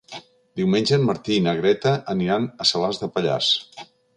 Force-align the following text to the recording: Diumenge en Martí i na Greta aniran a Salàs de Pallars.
Diumenge 0.61 0.97
en 0.99 1.03
Martí 1.09 1.37
i 1.41 1.43
na 1.49 1.53
Greta 1.61 1.93
aniran 2.17 2.51
a 2.65 2.69
Salàs 2.71 3.03
de 3.05 3.15
Pallars. 3.19 3.53